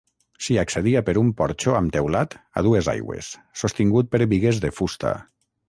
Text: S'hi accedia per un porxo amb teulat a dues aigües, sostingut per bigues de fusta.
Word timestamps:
S'hi 0.43 0.55
accedia 0.61 1.03
per 1.09 1.13
un 1.21 1.29
porxo 1.41 1.75
amb 1.81 1.93
teulat 1.97 2.35
a 2.61 2.65
dues 2.69 2.91
aigües, 2.95 3.31
sostingut 3.63 4.13
per 4.17 4.25
bigues 4.35 4.63
de 4.67 4.77
fusta. 4.83 5.17